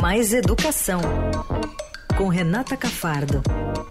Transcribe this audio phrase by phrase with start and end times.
[0.00, 1.00] Mais Educação,
[2.16, 3.42] com Renata Cafardo.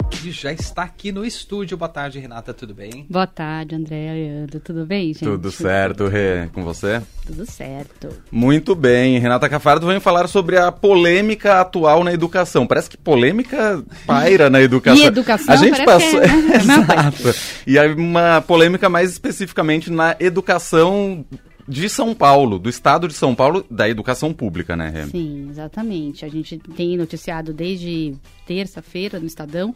[0.10, 1.78] Que já está aqui no estúdio.
[1.78, 3.06] Boa tarde, Renata, tudo bem?
[3.10, 4.60] Boa tarde, André Leandro.
[4.62, 5.26] Tudo bem, gente?
[5.26, 6.48] Tudo certo, Rê.
[6.54, 7.02] Com você?
[7.26, 8.10] Tudo certo.
[8.32, 9.20] Muito bem.
[9.20, 12.66] Renata Cafardo vem falar sobre a polêmica atual na educação.
[12.66, 15.04] Parece que polêmica paira na educação.
[15.04, 16.22] E educação a gente passou...
[16.22, 16.56] que é, né?
[16.56, 17.40] Exato.
[17.68, 21.26] E aí uma polêmica mais especificamente na educação
[21.68, 25.06] de São Paulo, do estado de São Paulo, da educação pública, né, Rê?
[25.08, 26.24] Sim, exatamente.
[26.24, 28.16] A gente tem noticiado desde
[28.46, 29.76] terça-feira no Estadão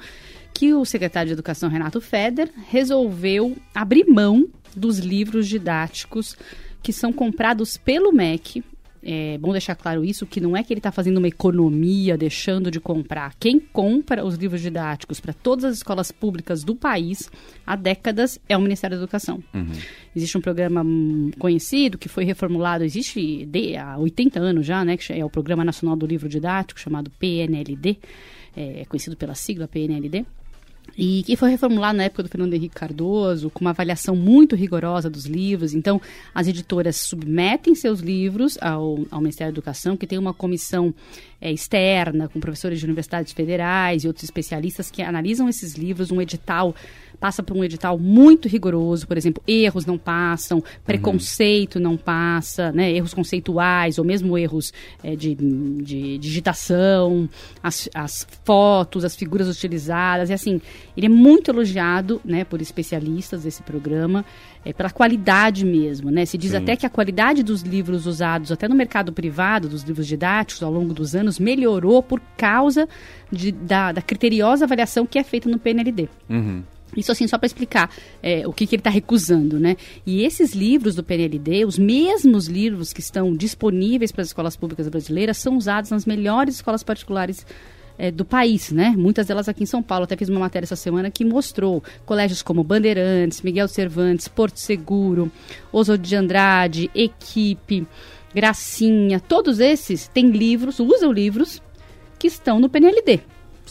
[0.54, 6.36] que o secretário de Educação, Renato Feder, resolveu abrir mão dos livros didáticos
[6.82, 8.64] que são comprados pelo MEC
[9.04, 12.70] é bom deixar claro isso, que não é que ele está fazendo uma economia, deixando
[12.70, 13.34] de comprar.
[13.40, 17.30] Quem compra os livros didáticos para todas as escolas públicas do país
[17.66, 19.44] há décadas é o Ministério da Educação.
[19.54, 19.72] Uhum.
[20.16, 20.84] Existe um programa
[21.40, 25.66] conhecido que foi reformulado, existe de, há 80 anos já, né, que é o Programa
[25.66, 27.98] Nacional do Livro Didático, chamado PNLD,
[28.56, 30.26] é conhecido pela sigla PNLD
[30.98, 35.10] e que foi reformulado na época do Fernando Henrique Cardoso, com uma avaliação muito rigorosa
[35.10, 35.74] dos livros.
[35.74, 36.02] Então,
[36.34, 40.94] as editoras submetem seus livros ao, ao Ministério da Educação, que tem uma comissão
[41.40, 46.22] é, externa, com professores de universidades federais e outros especialistas que analisam esses livros, um
[46.22, 46.76] edital
[47.22, 51.84] passa por um edital muito rigoroso, por exemplo, erros não passam, preconceito uhum.
[51.84, 57.30] não passa, né, erros conceituais ou mesmo erros é, de, de, digitação,
[57.62, 60.60] as, as fotos, as figuras utilizadas, e assim,
[60.98, 64.26] ele é muito elogiado, né, por especialistas desse programa,
[64.66, 66.58] é, pela qualidade mesmo, né, se diz Sim.
[66.58, 70.72] até que a qualidade dos livros usados até no mercado privado, dos livros didáticos ao
[70.72, 72.90] longo dos anos, melhorou por causa
[73.32, 76.10] de, da, da criteriosa avaliação que é feita no PNLD.
[76.28, 76.64] Uhum.
[76.96, 77.90] Isso assim, só para explicar
[78.22, 79.78] é, o que, que ele está recusando, né?
[80.06, 84.88] E esses livros do PNLD, os mesmos livros que estão disponíveis para as escolas públicas
[84.90, 87.46] brasileiras, são usados nas melhores escolas particulares
[87.98, 88.94] é, do país, né?
[88.98, 90.04] Muitas delas aqui em São Paulo.
[90.04, 95.32] Até fiz uma matéria essa semana que mostrou colégios como Bandeirantes, Miguel Cervantes, Porto Seguro,
[95.72, 97.88] Oswald de Andrade, Equipe,
[98.34, 101.62] Gracinha, todos esses têm livros, usam livros
[102.18, 103.22] que estão no PNLD.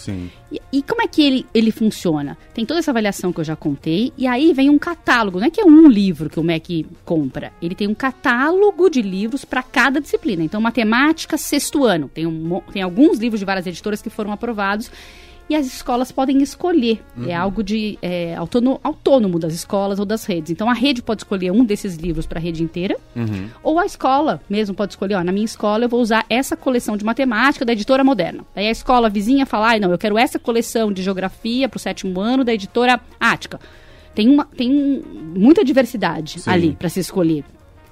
[0.00, 0.30] Sim.
[0.50, 2.38] E, e, como é que ele, ele funciona?
[2.54, 5.38] Tem toda essa avaliação que eu já contei, e aí vem um catálogo.
[5.38, 9.02] Não é que é um livro que o MEC compra, ele tem um catálogo de
[9.02, 10.42] livros para cada disciplina.
[10.42, 12.08] Então, matemática, sexto ano.
[12.08, 14.90] Tem, um, tem alguns livros de várias editoras que foram aprovados
[15.50, 17.02] e as escolas podem escolher.
[17.16, 17.28] É uhum.
[17.28, 20.52] É algo de é, autônomo, autônomo, das escolas ou das redes.
[20.52, 23.48] Então a rede pode escolher um desses livros para a rede inteira, uhum.
[23.60, 26.96] ou a escola mesmo pode escolher, ó, na minha escola eu vou usar essa coleção
[26.96, 28.44] de matemática da editora moderna.
[28.54, 31.80] Aí a escola vizinha fala, ah, não, eu quero essa coleção de geografia para o
[31.80, 33.58] sétimo ano da editora Ática.
[34.14, 35.02] Tem, uma, tem
[35.34, 36.50] muita diversidade Sim.
[36.50, 37.44] ali para se escolher.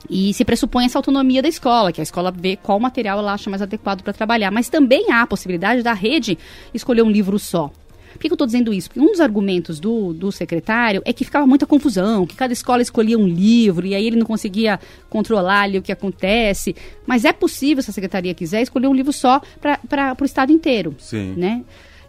[0.09, 3.51] E se pressupõe essa autonomia da escola, que a escola vê qual material ela acha
[3.51, 4.51] mais adequado para trabalhar.
[4.51, 6.39] Mas também há a possibilidade da rede
[6.73, 7.71] escolher um livro só.
[8.13, 8.89] Por que, eu estou dizendo isso?
[8.89, 12.83] Porque um dos argumentos do, do secretário é que ficava muita confusão, que cada escola
[12.83, 16.75] escolhia um livro e aí ele não conseguia controlar ali o que acontece.
[17.07, 20.97] Mas é possível, se a secretaria quiser, escolher um livro só para o estado inteiro.
[20.99, 21.35] Sim.
[21.37, 21.63] Né?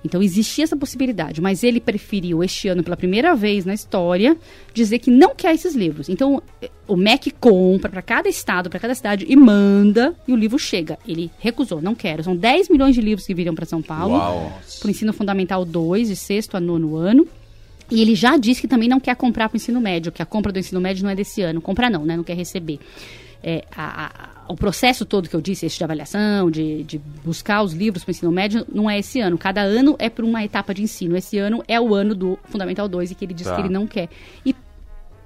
[0.04, 4.38] Então existia essa possibilidade, mas ele preferiu este ano, pela primeira vez na história,
[4.74, 6.08] dizer que não quer esses livros.
[6.08, 6.42] Então
[6.88, 10.98] o MEC compra para cada estado, para cada cidade e manda e o livro chega.
[11.08, 12.24] Ele recusou, não quero.
[12.24, 14.18] São 10 milhões de livros que viriam para São Paulo,
[14.80, 17.28] para o ensino fundamental 2, de sexto a nono ano.
[17.92, 20.26] E ele já disse que também não quer comprar para o ensino médio, que a
[20.26, 21.60] compra do ensino médio não é desse ano.
[21.60, 22.16] Comprar não, né?
[22.16, 22.80] Não quer receber
[23.44, 27.62] é, a, a, o processo todo que eu disse, esse de avaliação, de, de buscar
[27.62, 29.38] os livros para o ensino médio, não é esse ano.
[29.38, 31.16] Cada ano é por uma etapa de ensino.
[31.16, 33.56] Esse ano é o ano do Fundamental 2 e que ele diz tá.
[33.56, 34.10] que ele não quer.
[34.46, 34.56] E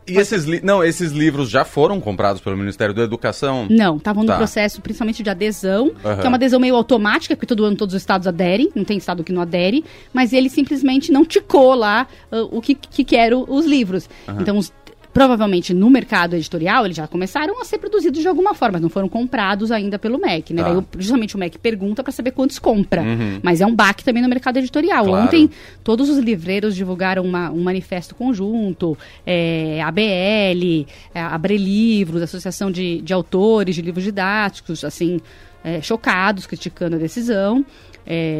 [0.05, 3.67] e esses, li não, esses livros já foram comprados pelo Ministério da Educação?
[3.69, 4.35] Não, estavam no tá.
[4.37, 6.17] processo principalmente de adesão, uhum.
[6.19, 8.97] que é uma adesão meio automática, porque todo ano todos os estados aderem, não tem
[8.97, 13.05] estado que não adere, mas ele simplesmente não ticou lá uh, o que, que
[13.47, 14.09] os livros.
[14.27, 14.41] Uhum.
[14.41, 14.73] Então, os
[15.13, 18.89] provavelmente no mercado editorial eles já começaram a ser produzidos de alguma forma, mas não
[18.89, 20.63] foram comprados ainda pelo MEC, né?
[20.63, 20.73] Tá.
[20.73, 23.01] Daí, justamente o MEC pergunta para saber quantos compra.
[23.01, 23.39] Uhum.
[23.43, 25.05] Mas é um baque também no mercado editorial.
[25.05, 25.25] Claro.
[25.25, 25.49] Ontem
[25.83, 32.71] todos os livreiros divulgaram uma, um manifesto conjunto, é, a BL, é, Abre Livros, Associação
[32.71, 35.21] de, de Autores de Livros Didáticos, assim,
[35.63, 37.63] é, chocados, criticando a decisão.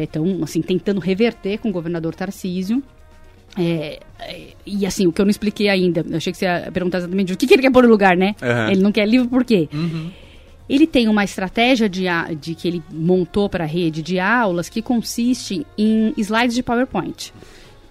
[0.02, 2.82] Então, assim, tentando reverter com o governador Tarcísio.
[3.56, 6.70] É, é, e assim, o que eu não expliquei ainda, eu achei que você ia
[6.72, 8.34] perguntar exatamente o que, que ele quer pôr no lugar, né?
[8.42, 8.70] Uhum.
[8.70, 9.68] Ele não quer livro por quê?
[9.72, 10.10] Uhum.
[10.68, 12.04] Ele tem uma estratégia de,
[12.40, 17.32] de que ele montou para a rede de aulas que consiste em slides de PowerPoint.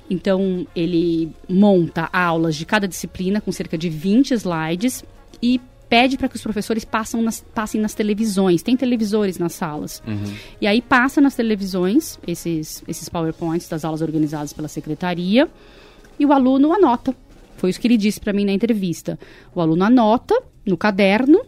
[0.10, 5.04] Então, ele monta aulas de cada disciplina com cerca de 20 slides
[5.42, 5.62] e
[5.94, 6.88] pede para que os professores
[7.22, 8.64] nas, passem nas televisões.
[8.64, 10.02] Tem televisores nas salas.
[10.60, 15.48] E aí passa nas televisões esses, esses PowerPoints das aulas organizadas pela secretaria
[16.18, 17.16] e o aluno anota.
[17.58, 19.20] Foi isso que ele disse para mim na entrevista.
[19.54, 20.34] O aluno anota
[20.66, 21.42] no caderno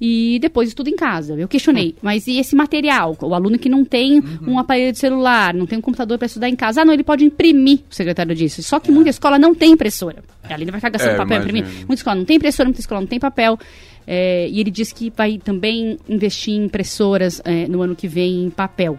[0.00, 1.34] e depois estuda em casa.
[1.34, 3.16] Eu questionei, mas e esse material?
[3.20, 6.48] O aluno que não tem um aparelho de celular, não tem um computador para estudar
[6.48, 8.62] em casa, ah, não, ele pode imprimir, o secretário disse.
[8.62, 10.24] Só que muita escola não tem impressora.
[10.44, 11.58] Ali ele vai ficar gastando É, papel, imagino.
[11.58, 11.78] imprimir.
[11.86, 13.58] Muita escola não tem impressora, muita escola não tem papel.
[14.06, 18.44] É, e ele disse que vai também investir em impressoras é, no ano que vem
[18.44, 18.98] em papel.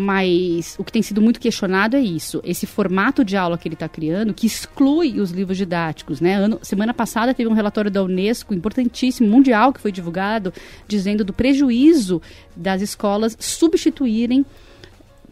[0.00, 3.74] Mas o que tem sido muito questionado é isso, esse formato de aula que ele
[3.74, 6.20] está criando, que exclui os livros didáticos.
[6.20, 6.34] Né?
[6.34, 10.54] Ano, semana passada teve um relatório da Unesco, importantíssimo, mundial, que foi divulgado,
[10.86, 12.22] dizendo do prejuízo
[12.54, 14.46] das escolas substituírem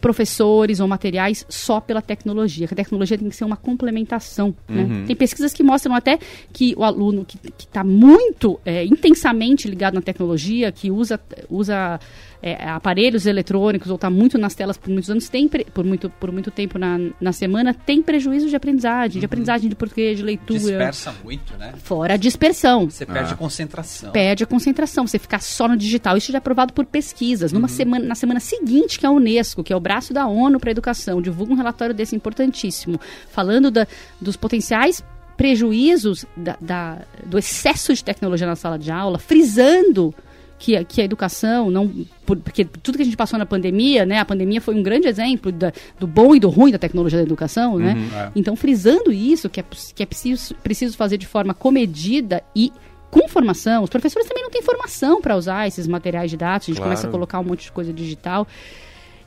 [0.01, 4.53] professores ou materiais só pela tecnologia, que a tecnologia tem que ser uma complementação.
[4.67, 5.05] né?
[5.07, 6.19] Tem pesquisas que mostram até
[6.53, 11.99] que o aluno que está muito é, intensamente ligado na tecnologia, que usa, usa
[12.41, 16.31] é, aparelhos eletrônicos ou está muito nas telas por muitos anos, tem por, muito, por
[16.31, 20.59] muito tempo na, na semana, tem prejuízo de aprendizagem, de aprendizagem de português, de leitura.
[20.59, 21.73] Dispersa muito, né?
[21.83, 23.35] Fora a dispersão Você perde Ah.
[23.37, 24.11] concentração.
[24.11, 26.15] perde a concentração, você ficar só no digital.
[26.17, 27.51] Isso já é provado por pesquisas.
[27.51, 30.69] Numa semana, na semana seguinte, que a Unesco, que é o braço da ONU para
[30.69, 32.99] a educação, divulga um relatório desse importantíssimo,
[33.31, 33.87] falando da-
[34.21, 35.03] dos potenciais
[35.35, 40.13] prejuízos da- da- do excesso de tecnologia na sala de aula, frisando
[40.59, 41.87] que, a- que a educação não
[42.25, 45.07] por- porque tudo que a gente passou na pandemia, né, a pandemia foi um grande
[45.07, 47.95] exemplo da- do bom e do ruim da tecnologia da educação, né?
[48.15, 48.31] é.
[48.35, 49.63] Então frisando isso que é,
[49.95, 52.71] que é preciso, preciso fazer de forma comedida e
[53.09, 53.83] com formação.
[53.83, 56.67] Os professores também não têm formação para usar esses materiais didáticos.
[56.67, 56.89] A gente Claro.
[56.89, 58.45] começa a colocar um monte de coisa digital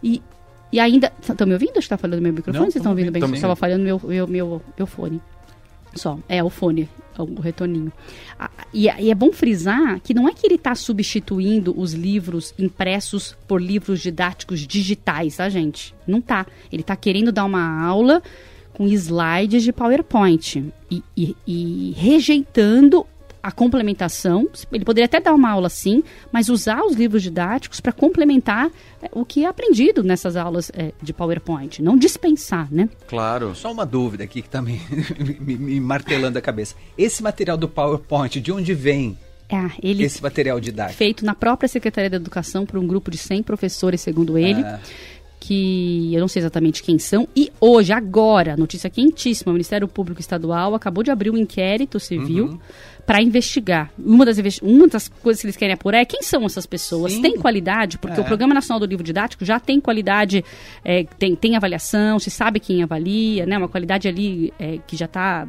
[0.02, 0.22] e
[0.72, 1.12] e ainda.
[1.20, 1.70] Estão me ouvindo?
[1.70, 2.58] Acho que está falando no meu microfone?
[2.64, 3.24] Não, Vocês estão ouvindo bem?
[3.34, 5.20] Estava falhando meu, meu, meu, meu fone.
[5.94, 6.18] Só.
[6.28, 6.88] É, o fone.
[7.18, 7.92] O retorninho.
[8.38, 12.54] Ah, E, e é bom frisar que não é que ele está substituindo os livros
[12.58, 15.94] impressos por livros didáticos digitais, tá, gente?
[16.06, 16.46] Não tá.
[16.72, 18.22] Ele está querendo dar uma aula
[18.72, 23.04] com slides de PowerPoint e, e- e rejeitando
[23.42, 24.48] a complementação.
[24.72, 26.02] Ele poderia até dar uma aula assim,
[26.32, 28.70] mas usar os livros didáticos para complementar
[29.02, 32.88] é, o que é aprendido nessas aulas é, de PowerPoint, não dispensar, né?
[33.06, 33.54] Claro.
[33.54, 34.80] Só uma dúvida aqui que tá me,
[35.40, 36.74] me- me martelando a cabeça.
[36.96, 40.96] Esse material do PowerPoint, de onde vem É, ele esse material didático?
[40.98, 44.78] feito na própria Secretaria da Educação por um grupo de 100 professores, segundo ele, Ah.
[45.40, 47.26] Que eu não sei exatamente quem são.
[47.34, 52.44] E hoje, agora, notícia quentíssima, o Ministério Público Estadual acabou de abrir um inquérito civil
[52.44, 52.58] Uhum.
[53.06, 53.90] para investigar.
[53.98, 57.14] Uma das, uma das coisas que eles querem apurar é quem são essas pessoas.
[57.14, 57.22] Sim.
[57.22, 57.96] Tem qualidade?
[57.98, 58.22] Porque É.
[58.22, 60.44] o Programa Nacional do Livro Didático já tem qualidade,
[60.84, 63.56] é, tem, tem avaliação, se sabe quem avalia, né?
[63.56, 65.48] Uma qualidade ali é, que já está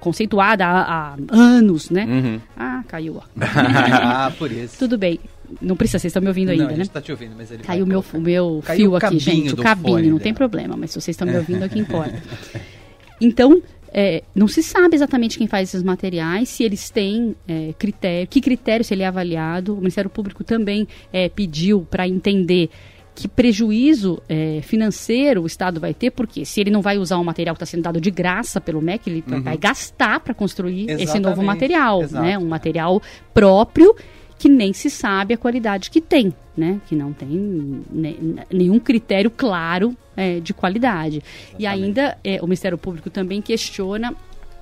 [0.00, 2.04] conceituada há, há anos, né?
[2.04, 2.40] Uhum.
[2.56, 3.22] Ah, caiu, ó.
[3.40, 4.76] ah, por isso.
[4.78, 5.20] Tudo bem.
[5.60, 6.76] Não precisa, vocês estão me ouvindo Não, ainda, né?
[6.76, 9.52] gente tá te ouvindo, mas ele Caiu o meu, o meu Caiu fio aqui, gente.
[9.52, 10.36] O do cabinho, fone não tem dela.
[10.36, 12.22] problema, mas se vocês estão me ouvindo é que importa.
[13.20, 13.62] Então,
[13.92, 18.40] é, não se sabe exatamente quem faz esses materiais, se eles têm é, critério, que
[18.40, 19.74] critério se ele é avaliado.
[19.74, 22.68] O Ministério Público também é, pediu para entender
[23.14, 27.24] que prejuízo é, financeiro o Estado vai ter, porque se ele não vai usar um
[27.24, 31.18] material que está sendo dado de graça pelo MEC, ele vai gastar para construir esse
[31.18, 32.22] novo Exatamente, material, exato.
[32.22, 32.36] né?
[32.36, 33.00] Um material
[33.32, 33.96] próprio
[34.38, 36.80] que nem se sabe a qualidade que tem, né?
[36.86, 37.28] Que não tem
[37.90, 41.22] ne- nenhum critério claro é, de qualidade.
[41.58, 44.14] E ainda é, o Ministério Público também questiona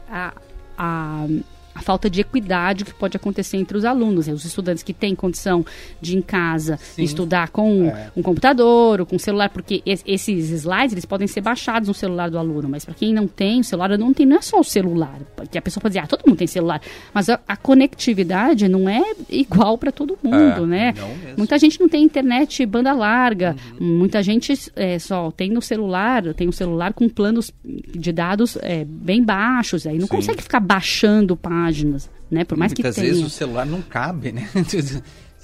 [0.08, 0.32] a,
[0.78, 1.26] a,
[1.74, 4.26] a falta de equidade que pode acontecer entre os alunos.
[4.26, 4.32] né?
[4.32, 5.64] Os estudantes que têm condição
[6.00, 7.02] de em casa Sim.
[7.02, 8.10] estudar com É.
[8.16, 12.30] um computador ou com celular, porque es- esses slides eles podem ser baixados no celular
[12.30, 14.64] do aluno, mas para quem não tem o celular, não tem não é só o
[14.64, 16.80] celular, porque a pessoa pode dizer, ah, todo mundo tem celular,
[17.12, 20.94] mas a, a conectividade não é igual para todo mundo, É, né?
[21.36, 26.48] Muita gente não tem internet banda larga, muita gente é, só tem no celular, tem
[26.48, 30.16] um celular com planos de dados é, bem baixos, aí não Sim.
[30.16, 32.44] consegue ficar baixando páginas, né?
[32.44, 33.12] Por mais Muitas que tenha.
[33.12, 34.48] vezes o celular não cabe, né?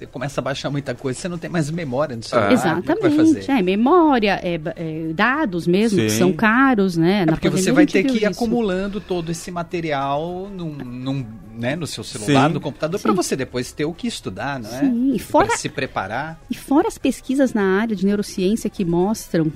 [0.01, 2.47] Você começa a baixar muita coisa, você não tem mais memória no celular.
[2.51, 3.51] é que vai Exatamente, fazer?
[3.53, 6.19] é memória, é, é, dados mesmo, que Sim.
[6.19, 7.21] são caros, né?
[7.21, 8.27] É Na porque pandemia você vai ter que ir isso.
[8.29, 12.55] acumulando todo esse material num, num, né, no seu celular, Sim.
[12.55, 14.81] no computador, para você depois ter o que estudar, não é?
[14.81, 16.41] Sim, e fora- Pra se preparar.
[16.51, 19.53] E fora as pesquisas na área de neurociência que mostram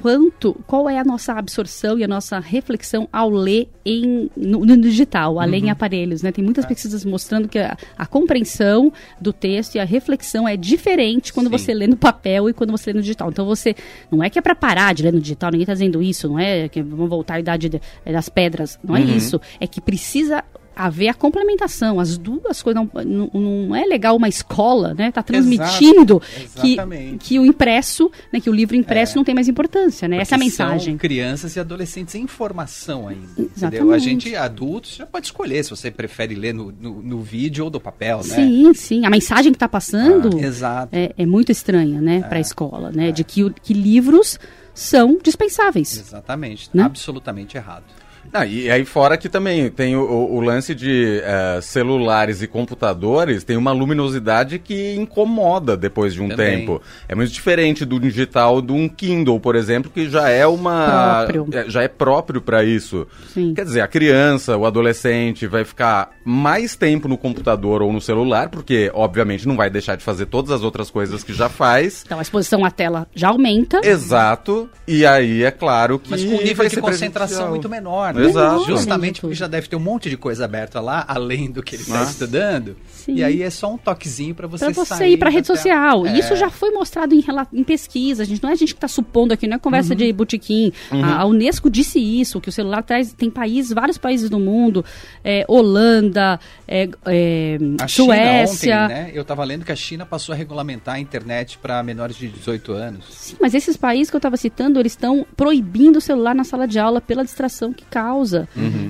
[0.00, 4.76] quanto, qual é a nossa absorção e a nossa reflexão ao ler em, no, no
[4.76, 5.54] digital, a Uhum.
[5.54, 6.32] em aparelhos, né?
[6.32, 6.44] Tem É.
[6.44, 11.46] muitas pesquisas mostrando que a, a compreensão do texto e a reflexão é diferente quando
[11.46, 11.58] Sim.
[11.58, 13.28] você lê no papel e quando você lê no digital.
[13.30, 13.74] Então você,
[14.10, 16.38] não é que é para parar de ler no digital, ninguém está dizendo isso, não
[16.38, 19.16] é que vamos voltar à idade de- das pedras, não é Uhum.
[19.16, 19.40] isso.
[19.60, 20.42] É que precisa
[20.86, 22.82] haver a complementação, as duas coisas.
[23.04, 25.10] Não, não, é legal uma escola, né?
[25.12, 28.40] Tá transmitindo Exato, que, que o impresso, né?
[28.40, 30.18] Que o livro impresso não tem mais importância, né?
[30.18, 30.96] Essa é a mensagem.
[30.96, 33.24] Crianças e adolescentes em formação ainda.
[33.32, 33.50] Entendeu?
[33.56, 33.94] Exatamente.
[33.94, 37.70] A gente, adultos, já pode escolher se você prefere ler no, no, no vídeo ou
[37.70, 38.34] do papel, né?
[38.34, 39.06] Sim, sim.
[39.06, 40.88] A mensagem que está passando Ah, exato.
[40.96, 43.12] é, é muito estranha, né, para a escola, né?
[43.12, 44.38] De que, que livros
[44.74, 45.98] são dispensáveis.
[45.98, 46.70] Exatamente.
[46.72, 46.82] Né?
[46.84, 47.84] Absolutamente errado.
[48.32, 53.42] Ah, e aí fora que também tem o, o- lance de eh, celulares e computadores,
[53.44, 56.60] tem uma luminosidade que incomoda depois de um Também.
[56.60, 56.80] tempo.
[57.08, 61.48] É muito diferente do digital de um Kindle, por exemplo, que já é uma Próprio.
[61.52, 63.06] é, já é próprio para isso.
[63.34, 63.52] Sim.
[63.54, 68.48] Quer dizer, a criança, o adolescente vai ficar mais tempo no computador ou no celular,
[68.48, 72.02] porque obviamente não vai deixar de fazer todas as outras coisas que já faz.
[72.06, 73.80] Então a exposição à tela já aumenta.
[73.84, 74.68] Exato.
[74.86, 78.09] E aí é claro que Mas com um nível de concentração muito menor.
[78.12, 78.26] Né?
[78.26, 78.64] Exato.
[78.66, 81.82] Justamente porque já deve ter um monte de coisa aberta lá, além do que ele
[81.82, 82.04] está Ah.
[82.04, 82.76] estudando.
[82.90, 83.14] Sim.
[83.14, 86.06] E aí é só um toquezinho para você você sair ir para rede social.
[86.06, 86.14] É.
[86.16, 88.22] E isso já foi mostrado em, em pesquisa.
[88.22, 89.96] A gente, não é a gente que está supondo aqui, não é conversa Uhum.
[89.98, 90.72] de botequim.
[90.90, 93.12] A, a Unesco disse isso, que o celular traz.
[93.12, 94.84] Tem países, vários países do mundo,
[95.24, 96.38] é, Holanda,
[96.68, 98.82] é, é, A China Suécia.
[98.84, 99.10] ontem, né?
[99.14, 102.72] Eu estava lendo que a China passou a regulamentar a internet para menores de 18
[102.72, 103.04] anos.
[103.10, 106.66] Sim, mas esses países que eu estava citando, eles estão proibindo o celular na sala
[106.68, 107.99] de aula pela distração que causa.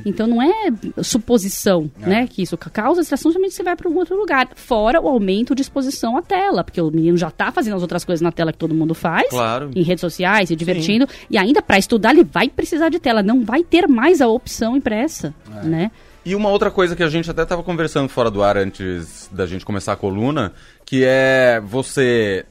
[0.05, 0.71] Então não é
[1.03, 2.07] suposição, É.
[2.09, 2.27] né?
[2.27, 4.49] Que isso causa distração somente você vai para um outro lugar.
[4.55, 8.05] Fora o aumento de exposição à tela, porque o menino já está fazendo as outras
[8.05, 9.29] coisas na tela que todo mundo faz.
[9.31, 9.71] Claro.
[9.75, 11.07] Em redes sociais, se divertindo.
[11.29, 13.23] E ainda para estudar, ele vai precisar de tela.
[13.23, 15.67] Não vai ter mais a opção impressa, É.
[15.67, 15.91] né?
[16.25, 19.47] E uma outra coisa que a gente até estava conversando fora do ar antes da
[19.47, 20.53] gente começar a coluna,
[20.85, 22.45] que é você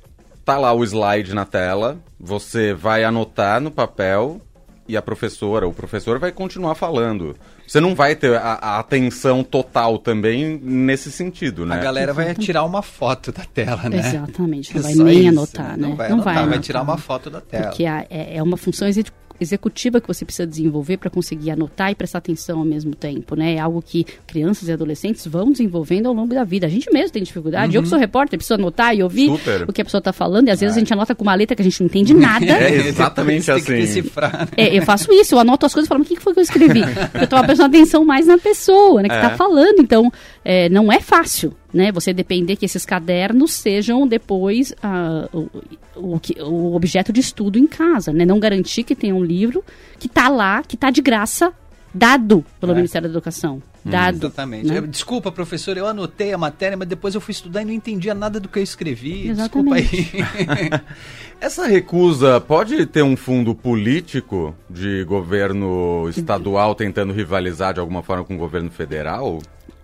[0.43, 4.41] tá lá o slide na tela, você vai anotar no papel
[4.89, 7.35] e a professora, o professor vai continuar falando.
[7.67, 11.75] Você não vai ter a, a atenção total também nesse sentido, né?
[11.75, 13.99] A galera vai tirar uma foto da tela, né?
[13.99, 14.75] Exatamente.
[14.75, 15.87] Não vai Só nem isso, anotar, né?
[15.87, 16.59] Não vai anotar, vai, anotar.
[16.61, 17.67] tirar uma foto da tela.
[17.67, 21.95] Porque é, é uma função exec- executiva que você precisa desenvolver para conseguir anotar e
[21.95, 23.55] prestar atenção ao mesmo tempo, né?
[23.55, 26.67] É algo que crianças e adolescentes vão desenvolvendo ao longo da vida.
[26.67, 27.75] A gente mesmo tem dificuldade.
[27.75, 29.63] Eu que sou repórter, preciso anotar e ouvir Super.
[29.69, 30.47] o que a pessoa está falando.
[30.47, 32.45] E às vezes a gente anota com uma letra que a gente não entende nada.
[32.45, 34.01] É exatamente Depois Tem que assim.
[34.01, 34.47] né?
[34.57, 36.43] É, eu faço isso, eu anoto as coisas e falo, o que foi que eu
[36.43, 36.81] escrevi?
[37.19, 39.21] Eu tava prestando atenção mais na pessoa, né, que É.
[39.21, 39.79] tá falando.
[39.79, 40.11] Então,
[40.43, 41.91] é, não é fácil, né?
[41.91, 45.49] Você depender que esses cadernos sejam depois ah, o,
[45.95, 48.25] o, que- o objeto de estudo em casa, né?
[48.25, 49.63] Não garantir que tenha um livro
[49.99, 51.53] que tá lá, que tá de graça,
[51.93, 52.75] dado pelo É.
[52.75, 53.61] Ministério da Educação.
[53.83, 54.17] Dado.
[54.17, 54.67] Exatamente.
[54.67, 54.77] né?
[54.77, 58.13] Eu- desculpa, professor, eu anotei a matéria, mas depois eu fui estudar e não entendia
[58.13, 59.29] nada do que eu escrevi.
[59.29, 59.89] Exatamente.
[60.03, 60.81] Desculpa aí.
[61.41, 68.25] Essa recusa pode ter um fundo político de governo estadual tentando rivalizar de alguma forma
[68.25, 69.39] com o governo federal?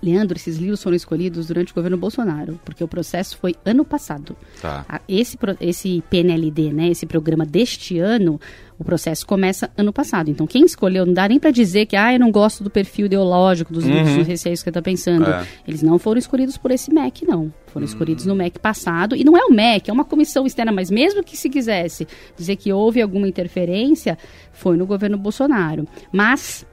[0.05, 4.37] Leandro, esses livros foram escolhidos durante o governo Bolsonaro, porque o processo foi ano passado.
[4.61, 5.01] Tá.
[5.09, 8.39] Esse, esse PNLD, né, esse programa deste ano,
[8.77, 10.29] o processo começa ano passado.
[10.29, 13.07] Então, quem escolheu, não dá nem para dizer que, ah, eu não gosto do perfil
[13.07, 15.29] ideológico dos livros dos receios que você está pensando.
[15.29, 15.47] É.
[15.67, 17.51] Eles não foram escolhidos por esse MEC, não.
[17.67, 19.15] Foram escolhidos no MEC passado.
[19.15, 22.07] E não é o MEC, é uma comissão externa, mas mesmo que se quisesse
[22.37, 24.17] dizer que houve alguma interferência,
[24.51, 25.87] foi no governo Bolsonaro.
[26.11, 26.65] Mas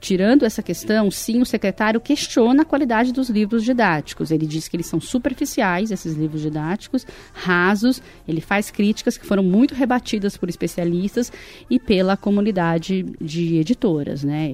[0.00, 4.30] tirando essa questão, sim, o secretário questiona a qualidade dos livros didáticos.
[4.30, 8.02] Ele diz que eles são superficiais, esses livros didáticos, rasos.
[8.26, 11.32] Ele faz críticas que foram muito rebatidas por especialistas
[11.68, 14.52] e pela comunidade de editoras, né?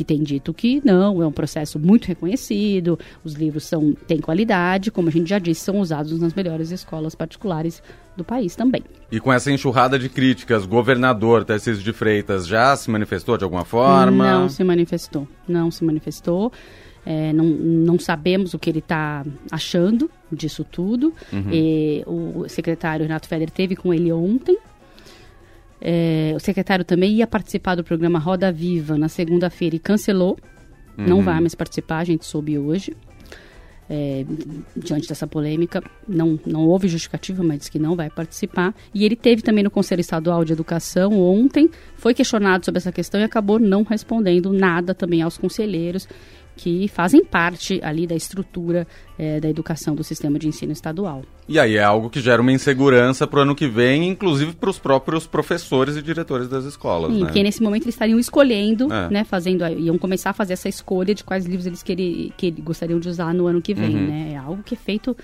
[0.00, 4.90] Que tem dito que não, é um processo muito reconhecido, os livros são, têm qualidade,
[4.90, 7.82] como a gente já disse, são usados nas melhores escolas particulares
[8.16, 8.82] do país também.
[9.12, 13.66] E com essa enxurrada de críticas, governador Tarcísio de Freitas já se manifestou de alguma
[13.66, 14.32] forma?
[14.32, 15.28] Não se manifestou.
[15.46, 16.50] Não se manifestou.
[17.04, 21.12] É, não, não sabemos o que ele está achando disso tudo.
[21.52, 24.56] E o secretário Renato Feder teve com ele ontem.
[25.80, 30.38] É, o secretário também ia participar do programa Roda Viva na segunda-feira e cancelou.
[30.96, 32.94] Não vai mais participar, a gente soube hoje.
[33.92, 34.24] É,
[34.76, 38.72] diante dessa polêmica, não, não houve justificativa, mas disse que não vai participar.
[38.94, 43.20] E ele teve também no Conselho Estadual de Educação ontem, foi questionado sobre essa questão
[43.20, 46.06] e acabou não respondendo nada também aos conselheiros
[46.62, 48.86] que fazem parte ali da estrutura
[49.18, 51.22] é, da educação do sistema de ensino estadual.
[51.48, 54.78] E aí é algo que gera uma insegurança pro ano que vem, inclusive para os
[54.78, 57.24] próprios professores e diretores das escolas, Sim, né?
[57.26, 59.08] porque nesse momento eles estariam escolhendo, É.
[59.10, 63.00] né, fazendo, iam começar a fazer essa escolha de quais livros eles queri, que gostariam
[63.00, 64.06] de usar no ano que vem, Uhum.
[64.08, 64.30] né?
[64.34, 65.16] É algo que é feito,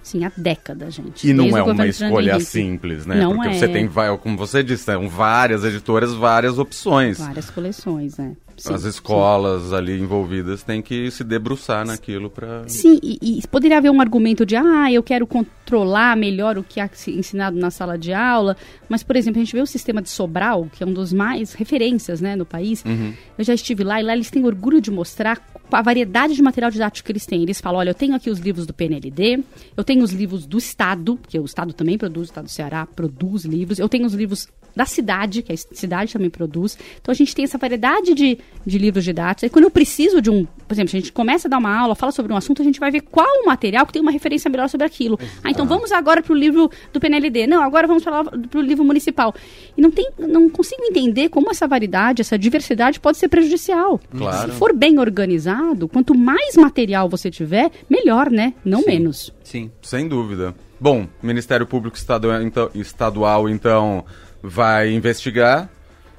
[0.00, 1.28] assim, há décadas, gente.
[1.28, 3.16] E não Desde é o uma escolha simples, né?
[3.20, 3.54] Não Porque é.
[3.54, 7.18] você tem, vai- como você disse, são várias editoras, várias opções.
[7.18, 8.36] Várias coleções, né?
[8.56, 12.68] Sim, as escolas ali envolvidas têm que se debruçar naquilo para.
[12.68, 16.80] Sim, e, e, poderia haver um argumento de, ah, eu quero controlar melhor o que
[16.80, 18.56] é ensinado na sala de aula,
[18.88, 21.52] mas, por exemplo, a gente vê o sistema de Sobral, que é um dos mais
[21.52, 22.84] referências né, no país.
[22.84, 23.12] Uhum.
[23.36, 25.40] Eu já estive lá e lá eles têm orgulho de mostrar
[25.72, 27.42] a variedade de material didático que eles têm.
[27.42, 29.42] Eles falam, olha, eu tenho aqui os livros do PNLD,
[29.76, 32.86] eu tenho os livros do Estado, que o Estado também produz, o Estado do Ceará
[32.86, 36.76] produz livros, eu tenho os livros da cidade, que a cidade também produz.
[37.00, 39.48] Então a gente tem essa variedade de, de livros didáticos.
[39.48, 41.76] E quando eu preciso de um, por exemplo, se a gente começa a dar uma
[41.76, 44.10] aula, fala sobre um assunto, a gente vai ver qual o material que tem uma
[44.10, 45.18] referência melhor sobre aquilo.
[45.42, 47.46] Ah, então vamos agora para o livro do PNLD.
[47.46, 49.34] Não, agora vamos para o livro municipal.
[49.76, 54.00] E não tem, não consigo entender como essa variedade, essa diversidade pode ser prejudicial.
[54.16, 54.52] Claro.
[54.52, 58.54] Se for bem organizado, quanto mais material você tiver, melhor, né?
[58.64, 58.86] Não Sim.
[58.86, 59.34] menos.
[59.42, 59.70] Sim.
[59.82, 60.54] Sem dúvida.
[60.80, 64.04] Bom, Ministério Público Estadual, então, estadual, então
[64.44, 65.70] vai investigar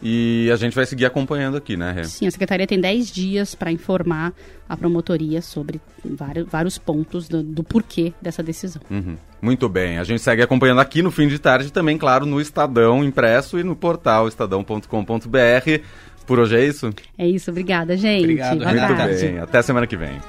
[0.01, 2.03] e a gente vai seguir acompanhando aqui, né, Rê?
[2.03, 4.33] Sim, a Secretaria tem 10 dias para informar
[4.67, 8.81] a promotoria sobre vários, vários pontos do, do, porquê dessa decisão.
[8.89, 9.15] Uhum.
[9.41, 13.03] Muito bem, a gente segue acompanhando aqui no fim de tarde também, claro, no Estadão
[13.03, 15.83] impresso e no portal estadão.com.br.
[16.25, 16.89] Por hoje é isso?
[17.17, 18.23] É isso, obrigada, gente.
[18.23, 19.21] Obrigado, Boa Muito tarde.
[19.21, 20.19] bem, até semana que vem.